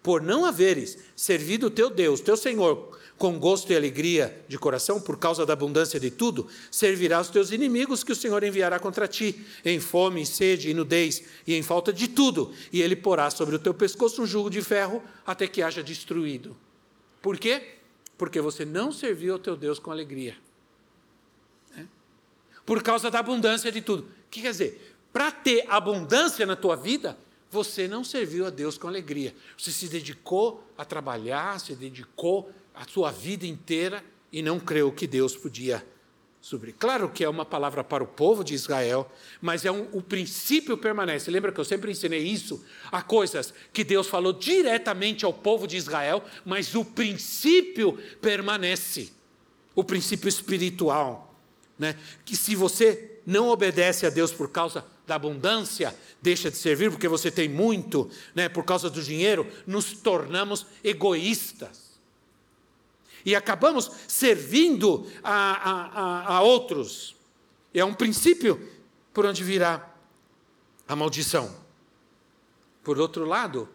[0.00, 5.00] Por não haveres servido o teu Deus, teu Senhor, com gosto e alegria de coração,
[5.00, 9.08] por causa da abundância de tudo, servirá aos teus inimigos que o Senhor enviará contra
[9.08, 13.30] ti, em fome, em sede, em nudez e em falta de tudo, e ele porá
[13.30, 16.56] sobre o teu pescoço um jugo de ferro até que haja destruído.
[17.20, 17.78] Por quê?
[18.16, 20.36] Porque você não serviu ao teu Deus com alegria.
[22.70, 24.04] Por causa da abundância de tudo.
[24.04, 24.94] O que quer dizer?
[25.12, 27.18] Para ter abundância na tua vida,
[27.50, 29.34] você não serviu a Deus com alegria.
[29.58, 35.08] Você se dedicou a trabalhar, se dedicou a sua vida inteira e não creu que
[35.08, 35.84] Deus podia
[36.40, 36.76] suprir.
[36.78, 39.10] Claro que é uma palavra para o povo de Israel,
[39.42, 41.28] mas é um, o princípio permanece.
[41.28, 42.64] Lembra que eu sempre ensinei isso?
[42.92, 49.10] Há coisas que Deus falou diretamente ao povo de Israel, mas o princípio permanece.
[49.74, 51.29] O princípio espiritual.
[51.80, 51.96] Né?
[52.24, 57.08] Que se você não obedece a Deus por causa da abundância, deixa de servir porque
[57.08, 58.48] você tem muito, né?
[58.48, 61.90] por causa do dinheiro, nos tornamos egoístas
[63.24, 67.16] e acabamos servindo a, a, a, a outros.
[67.72, 68.68] É um princípio
[69.12, 69.90] por onde virá
[70.86, 71.54] a maldição.
[72.82, 73.68] Por outro lado,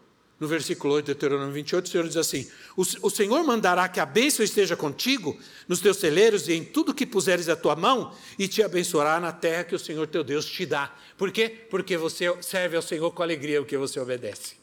[0.46, 4.06] no versículo 8 de Deuteronômio 28, o Senhor diz assim: o, Senhor mandará que a
[4.06, 8.48] bênção esteja contigo nos teus celeiros e em tudo que puseres a tua mão, e
[8.48, 10.94] te abençoará na terra que o Senhor teu Deus te dá.
[11.18, 11.50] Por quê?
[11.50, 14.56] Porque você serve ao Senhor com alegria o que você obedece.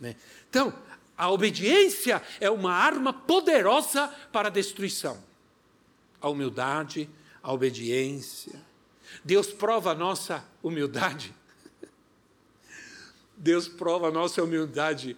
[0.00, 0.16] Né?
[0.48, 0.72] Então,
[1.16, 5.22] a obediência é uma arma poderosa para a destruição.
[6.22, 7.08] A humildade,
[7.42, 8.54] a obediência.
[9.22, 11.34] Deus prova a nossa humildade.
[13.36, 15.16] Deus prova a nossa humildade,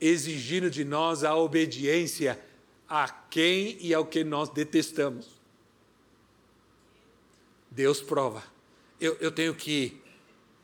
[0.00, 2.38] exigindo de nós a obediência
[2.88, 5.40] a quem e ao que nós detestamos.
[7.70, 8.42] Deus prova.
[9.00, 10.02] Eu, eu tenho que ir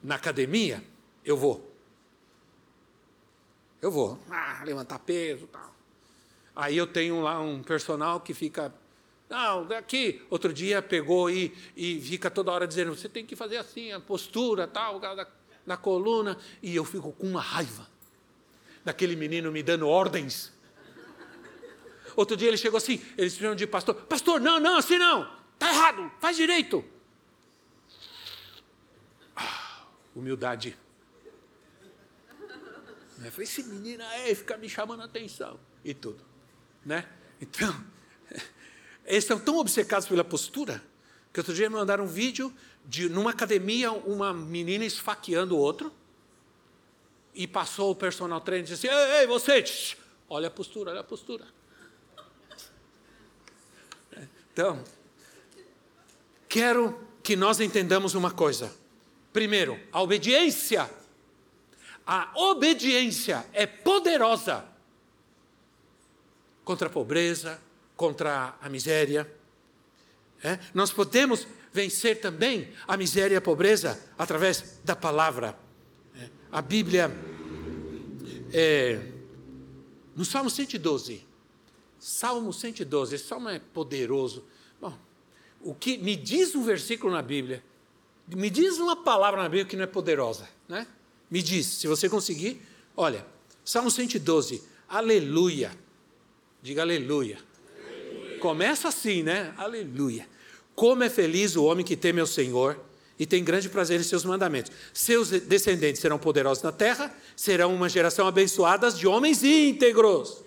[0.02, 0.84] na academia,
[1.24, 1.68] eu vou.
[3.80, 5.74] Eu vou ah, levantar peso tal.
[6.54, 8.74] Aí eu tenho lá um personal que fica.
[9.30, 10.20] Não, daqui.
[10.28, 14.00] Outro dia pegou e, e fica toda hora dizendo: você tem que fazer assim, a
[14.00, 15.00] postura tal,
[15.68, 16.36] da coluna.
[16.60, 17.86] E eu fico com uma raiva
[18.84, 20.52] daquele menino me dando ordens.
[22.16, 23.94] Outro dia ele chegou assim, eles precisam de pastor.
[23.94, 25.30] Pastor, não, não, assim não.
[25.54, 26.84] Está errado, faz direito.
[29.36, 29.84] Ah,
[30.16, 30.76] humildade.
[33.24, 36.24] Eu falei, esse menino aí fica me chamando a atenção e tudo.
[36.84, 37.06] Né?
[37.40, 37.72] Então,
[39.04, 40.82] eles estão tão obcecados pela postura
[41.32, 42.52] que outro dia me mandaram um vídeo
[42.88, 45.92] de numa academia uma menina esfaqueando o outro
[47.32, 49.62] e passou o personal trainer e disse assim, ei, ei você,
[50.28, 51.46] olha a postura, olha a postura.
[54.52, 54.82] Então,
[56.48, 58.74] quero que nós entendamos uma coisa.
[59.32, 60.90] Primeiro, a obediência
[62.10, 64.64] a obediência é poderosa
[66.64, 67.60] contra a pobreza,
[67.94, 69.30] contra a miséria.
[70.42, 70.58] É?
[70.72, 71.46] Nós podemos
[71.78, 75.56] vencer também a miséria e a pobreza através da palavra.
[76.50, 77.08] A Bíblia,
[78.52, 79.00] é,
[80.16, 81.24] no Salmo 112,
[82.00, 84.44] Salmo 112, esse salmo é poderoso.
[84.80, 84.98] Bom,
[85.60, 87.62] o que me diz um versículo na Bíblia,
[88.26, 90.84] me diz uma palavra na Bíblia que não é poderosa, né?
[91.30, 92.60] Me diz, se você conseguir,
[92.96, 93.24] olha,
[93.64, 95.70] Salmo 112, aleluia.
[96.60, 97.38] Diga aleluia.
[97.38, 98.38] aleluia.
[98.40, 99.54] Começa assim, né?
[99.56, 100.26] Aleluia.
[100.78, 102.78] Como é feliz o homem que teme ao Senhor
[103.18, 104.70] e tem grande prazer em seus mandamentos.
[104.94, 110.44] Seus descendentes serão poderosos na terra, serão uma geração abençoada de homens íntegros.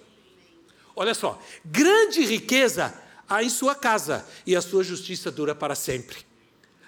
[0.96, 2.94] Olha só, grande riqueza
[3.28, 6.31] há em sua casa e a sua justiça dura para sempre.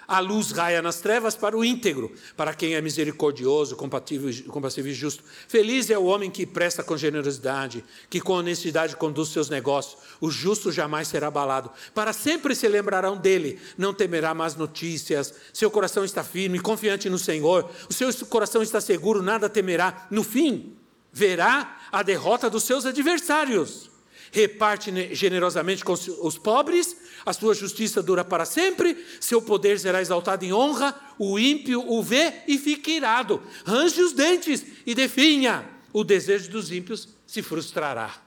[0.06, 5.24] A luz raia nas trevas para o íntegro, para quem é misericordioso, compassivo e justo.
[5.48, 9.96] Feliz é o homem que presta com generosidade, que com honestidade conduz seus negócios.
[10.20, 11.70] O justo jamais será abalado.
[11.94, 15.34] Para sempre se lembrarão dele, não temerá más notícias.
[15.52, 17.70] Seu coração está firme, confiante no Senhor.
[17.88, 20.06] O seu coração está seguro, nada temerá.
[20.10, 20.76] No fim,
[21.12, 23.93] verá a derrota dos seus adversários
[24.34, 30.44] reparte generosamente com os pobres, a sua justiça dura para sempre, seu poder será exaltado
[30.44, 36.02] em honra, o ímpio o vê e fica irado, range os dentes e definha, o
[36.02, 38.22] desejo dos ímpios se frustrará.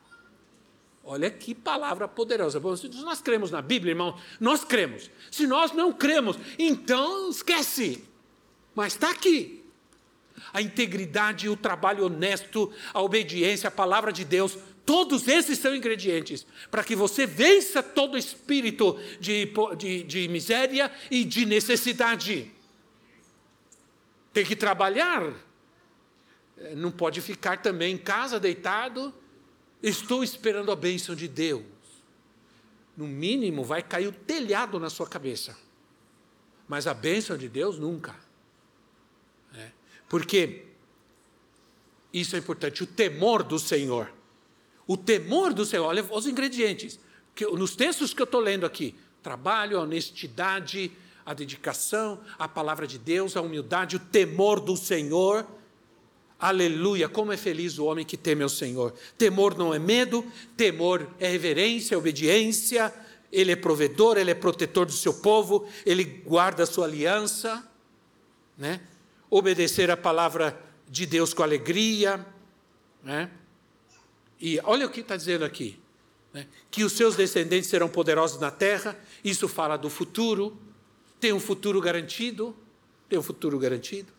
[1.03, 2.61] Olha que palavra poderosa.
[3.03, 5.09] Nós cremos na Bíblia, irmão, nós cremos.
[5.29, 8.03] Se nós não cremos, então esquece.
[8.75, 9.63] Mas está aqui.
[10.53, 16.47] A integridade, o trabalho honesto, a obediência, a palavra de Deus Todos esses são ingredientes
[16.71, 22.49] para que você vença todo espírito de, de, de miséria e de necessidade.
[24.31, 25.33] Tem que trabalhar.
[26.57, 29.13] É, não pode ficar também em casa deitado.
[29.83, 31.65] Estou esperando a bênção de Deus.
[32.95, 35.57] No mínimo, vai cair o telhado na sua cabeça.
[36.65, 38.15] Mas a bênção de Deus nunca.
[39.53, 39.69] É.
[40.07, 40.63] Porque
[42.13, 44.15] isso é importante, o temor do Senhor.
[44.87, 46.99] O temor do Senhor, olha os ingredientes.
[47.35, 50.91] Que, nos textos que eu estou lendo aqui: trabalho, a honestidade,
[51.25, 55.45] a dedicação, a palavra de Deus, a humildade, o temor do Senhor.
[56.39, 58.93] Aleluia, como é feliz o homem que teme ao Senhor.
[59.17, 62.93] Temor não é medo, temor é reverência, é obediência.
[63.29, 67.61] Ele é provedor, ele é protetor do seu povo, ele guarda a sua aliança,
[68.57, 68.79] né?
[69.29, 72.25] Obedecer a palavra de Deus com alegria,
[73.03, 73.29] né?
[74.39, 75.79] E olha o que está dizendo aqui:
[76.33, 76.47] né?
[76.69, 80.57] que os seus descendentes serão poderosos na terra, isso fala do futuro,
[81.19, 82.55] tem um futuro garantido,
[83.09, 84.11] tem um futuro garantido.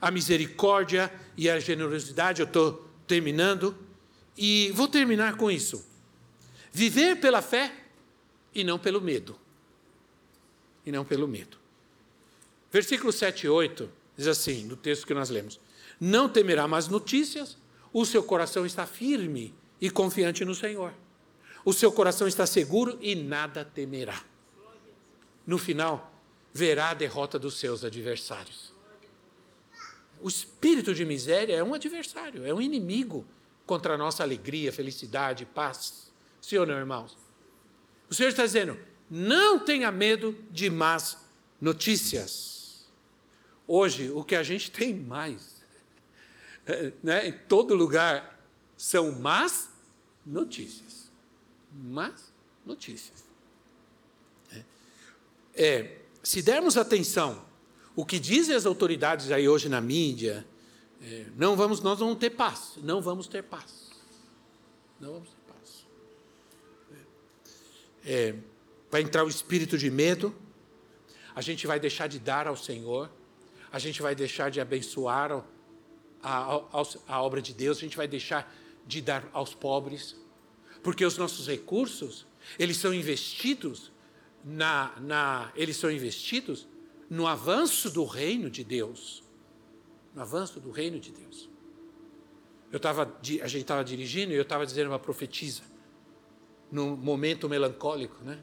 [0.00, 3.76] A misericórdia e a generosidade, eu estou terminando,
[4.36, 5.84] e vou terminar com isso.
[6.70, 7.72] Viver pela fé
[8.54, 9.36] e não pelo medo.
[10.84, 11.56] E não pelo medo.
[12.70, 15.58] Versículo 7 e 8 diz assim, no texto que nós lemos:
[15.98, 17.56] Não temerá mais notícias,
[17.92, 20.92] o seu coração está firme e confiante no Senhor.
[21.64, 24.22] O seu coração está seguro e nada temerá.
[25.46, 26.12] No final,
[26.52, 28.72] verá a derrota dos seus adversários.
[30.20, 33.26] O espírito de miséria é um adversário, é um inimigo
[33.66, 36.10] contra a nossa alegria, felicidade, paz.
[36.58, 37.16] Ou não, irmãos?
[38.08, 38.78] O Senhor está dizendo:
[39.10, 41.18] não tenha medo de más
[41.60, 42.86] notícias.
[43.66, 45.55] Hoje, o que a gente tem mais,
[47.02, 48.40] né, em todo lugar,
[48.76, 49.70] são más
[50.24, 51.10] notícias.
[51.72, 52.32] Más
[52.64, 53.24] notícias.
[54.50, 54.64] É,
[55.54, 57.46] é se dermos atenção
[57.94, 60.44] o que dizem as autoridades aí hoje na mídia,
[61.00, 63.90] é, não vamos, nós vamos ter paz, não vamos ter paz,
[65.00, 65.86] não vamos ter paz.
[68.04, 68.34] É, é,
[68.90, 70.34] vai entrar o espírito de medo,
[71.34, 73.10] a gente vai deixar de dar ao Senhor,
[73.70, 75.32] a gente vai deixar de abençoar
[76.26, 78.52] a, a, a obra de Deus, a gente vai deixar
[78.86, 80.16] de dar aos pobres,
[80.82, 82.26] porque os nossos recursos
[82.58, 83.92] eles são investidos
[84.44, 86.68] na, na, eles são investidos
[87.08, 89.22] no avanço do reino de Deus.
[90.14, 91.48] No avanço do reino de Deus.
[92.72, 95.62] Eu tava, a gente estava dirigindo e eu estava dizendo uma profetisa,
[96.70, 98.38] num momento melancólico, né?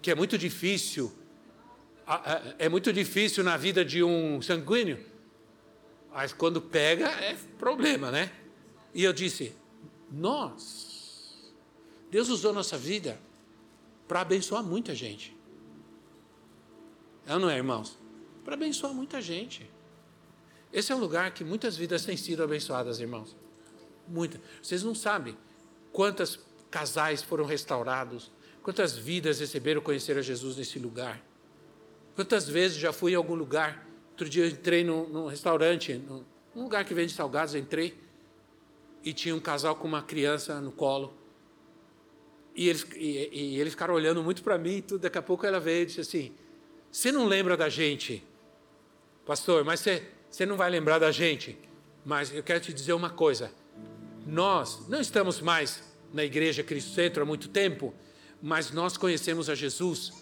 [0.00, 1.12] que é muito difícil,
[2.58, 5.11] é muito difícil na vida de um sanguíneo,
[6.12, 8.30] mas quando pega é problema, né?
[8.94, 9.54] E eu disse:
[10.10, 11.52] nós,
[12.10, 13.18] Deus usou nossa vida
[14.06, 15.36] para abençoar muita gente.
[17.26, 17.98] É ou não é, irmãos?
[18.44, 19.70] Para abençoar muita gente.
[20.72, 23.36] Esse é um lugar que muitas vidas têm sido abençoadas, irmãos.
[24.08, 24.40] Muitas.
[24.62, 25.36] Vocês não sabem
[25.92, 31.22] quantos casais foram restaurados, quantas vidas receberam conhecer a Jesus nesse lugar.
[32.14, 33.86] Quantas vezes já fui em algum lugar.
[34.12, 36.22] Outro dia eu entrei num, num restaurante, num,
[36.54, 37.98] lugar que vende salgados, entrei
[39.02, 41.14] e tinha um casal com uma criança no colo.
[42.54, 45.00] E eles, e, e eles ficaram olhando muito para mim e tudo.
[45.00, 46.32] Daqui a pouco ela veio e disse assim:
[46.90, 48.22] Você não lembra da gente,
[49.24, 51.58] pastor, mas você, você não vai lembrar da gente.
[52.04, 53.50] Mas eu quero te dizer uma coisa:
[54.26, 57.94] nós não estamos mais na igreja Cristo Centro há muito tempo,
[58.42, 60.12] mas nós conhecemos a Jesus.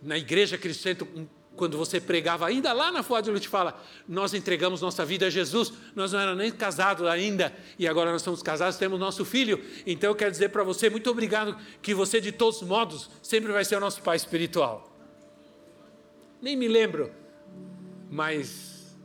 [0.00, 1.28] Na igreja Cristo Centro,
[1.60, 5.30] quando você pregava ainda lá na Foa de Lute fala, nós entregamos nossa vida a
[5.30, 9.62] Jesus, nós não éramos nem casados ainda, e agora nós somos casados, temos nosso filho.
[9.86, 13.62] Então eu quero dizer para você, muito obrigado, que você de todos modos sempre vai
[13.62, 14.90] ser o nosso pai espiritual.
[16.40, 17.12] Nem me lembro,
[18.10, 18.96] mas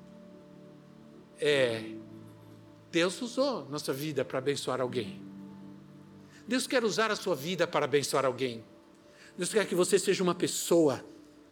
[1.37, 1.83] é,
[2.89, 5.21] Deus usou nossa vida para abençoar alguém.
[6.47, 8.63] Deus quer usar a sua vida para abençoar alguém.
[9.37, 11.03] Deus quer que você seja uma pessoa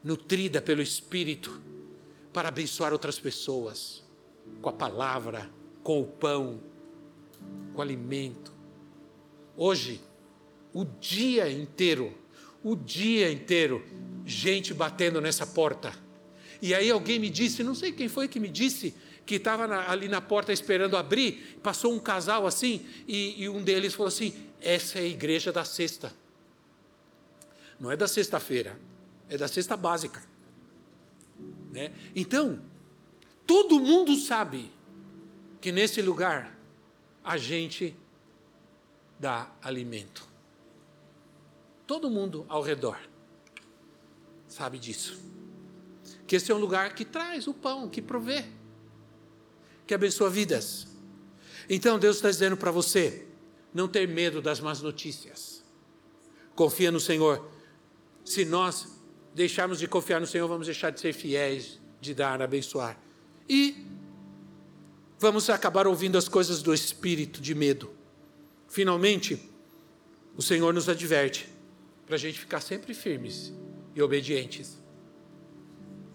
[0.03, 1.61] nutrida pelo Espírito,
[2.31, 4.03] para abençoar outras pessoas,
[4.61, 5.49] com a palavra,
[5.83, 6.59] com o pão,
[7.73, 8.51] com o alimento.
[9.55, 10.01] Hoje,
[10.73, 12.13] o dia inteiro,
[12.63, 13.85] o dia inteiro,
[14.25, 15.93] gente batendo nessa porta.
[16.61, 18.95] E aí alguém me disse, não sei quem foi que me disse,
[19.25, 23.93] que estava ali na porta esperando abrir, passou um casal assim, e, e um deles
[23.93, 26.13] falou assim: essa é a igreja da sexta.
[27.79, 28.77] Não é da sexta-feira,
[29.34, 30.21] é da cesta básica.
[31.71, 31.91] Né?
[32.15, 32.61] Então,
[33.47, 34.71] todo mundo sabe
[35.59, 36.55] que nesse lugar
[37.23, 37.95] a gente
[39.19, 40.27] dá alimento.
[41.88, 42.99] Todo mundo ao redor
[44.47, 45.19] sabe disso.
[46.27, 48.45] Que esse é um lugar que traz o pão, que provê,
[49.88, 50.88] que abençoa vidas.
[51.67, 53.27] Então Deus está dizendo para você:
[53.73, 55.63] não ter medo das más notícias.
[56.55, 57.51] Confia no Senhor.
[58.23, 58.93] Se nós
[59.34, 62.99] deixarmos de confiar no Senhor, vamos deixar de ser fiéis, de dar, abençoar.
[63.47, 63.86] E
[65.19, 67.91] vamos acabar ouvindo as coisas do espírito de medo.
[68.67, 69.49] Finalmente,
[70.36, 71.47] o Senhor nos adverte
[72.05, 73.53] para a gente ficar sempre firmes
[73.95, 74.77] e obedientes.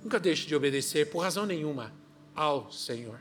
[0.03, 1.93] Nunca deixe de obedecer por razão nenhuma
[2.35, 3.19] ao Senhor.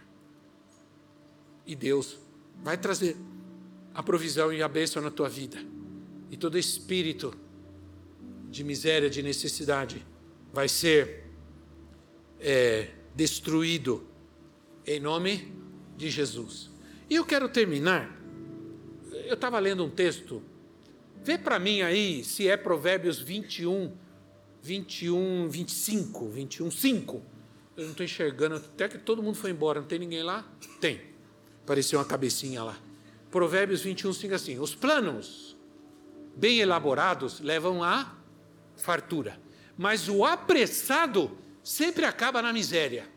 [1.66, 2.18] E Deus
[2.64, 3.16] vai trazer
[3.94, 5.58] a provisão e a bênção na tua vida.
[6.30, 7.34] E todo espírito
[8.58, 10.04] de miséria, de necessidade,
[10.52, 11.26] vai ser
[12.40, 14.08] é, destruído
[14.84, 15.54] em nome
[15.96, 16.72] de Jesus.
[17.08, 18.20] E eu quero terminar.
[19.26, 20.42] Eu estava lendo um texto.
[21.24, 23.96] Vê para mim aí se é Provérbios 21,
[24.64, 27.24] 21, 25, 21, 5.
[27.78, 29.82] Eu não estou enxergando, até que todo mundo foi embora.
[29.82, 30.52] Não tem ninguém lá?
[30.82, 31.00] Tem.
[31.64, 32.76] Apareceu uma cabecinha lá.
[33.30, 35.56] Provérbios 21, 5 assim: Os planos
[36.36, 38.17] bem elaborados levam a
[38.78, 39.40] fartura,
[39.78, 43.08] mas o apressado sempre acaba na miséria.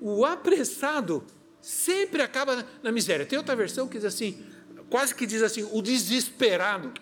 [0.00, 1.24] O apressado
[1.60, 3.26] sempre acaba na miséria.
[3.26, 4.44] Tem outra versão que diz assim,
[4.88, 6.92] quase que diz assim, o desesperado,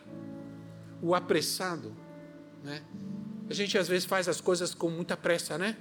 [1.01, 1.97] o apressado,
[2.63, 2.83] né?
[3.49, 5.77] A gente às vezes faz as coisas com muita pressa, né?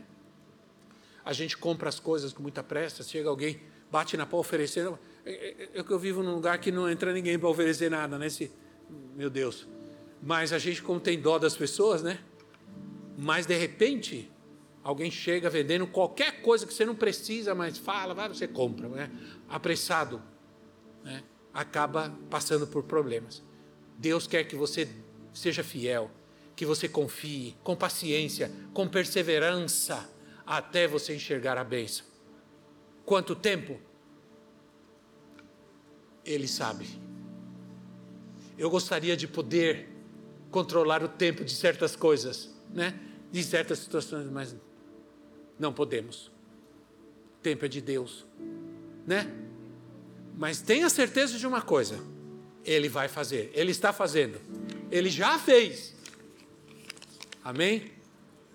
[1.26, 3.60] A gente compra as coisas com muita pressa, chega alguém,
[3.92, 4.98] bate na porta oferecendo.
[5.26, 8.18] É, é, é que eu vivo num lugar que não entra ninguém para oferecer nada,
[8.18, 8.30] né?
[8.30, 8.50] Se,
[9.16, 9.68] meu Deus.
[10.22, 12.20] Mas a gente, como tem dó das pessoas, né?
[13.18, 14.32] Mas de repente,
[14.84, 19.12] alguém chega vendendo qualquer coisa que você não precisa, mas fala, vai, você compra, né?
[19.50, 20.22] Apressado,
[21.04, 21.24] né?
[21.54, 23.44] Acaba passando por problemas.
[23.98, 24.88] Deus quer que você
[25.34, 26.12] seja fiel,
[26.56, 30.10] que você confie, com paciência, com perseverança,
[30.46, 32.06] até você enxergar a bênção.
[33.06, 33.80] Quanto tempo?
[36.24, 36.88] Ele sabe.
[38.58, 39.97] Eu gostaria de poder
[40.52, 43.00] controlar o tempo de certas coisas, né?
[43.32, 44.56] De certas situações, mas
[45.60, 46.28] não podemos.
[46.28, 48.26] O tempo é de Deus,
[49.06, 49.32] né?
[50.38, 52.00] Mas tenha certeza de uma coisa:
[52.64, 54.40] Ele vai fazer, Ele está fazendo,
[54.92, 55.96] Ele já fez.
[57.44, 57.92] Amém?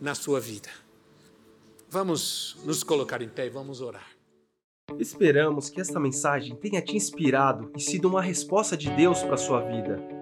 [0.01, 0.69] Na sua vida.
[1.89, 4.11] Vamos nos colocar em pé e vamos orar.
[4.99, 9.39] Esperamos que esta mensagem tenha te inspirado e sido uma resposta de Deus para a
[9.39, 10.22] sua vida.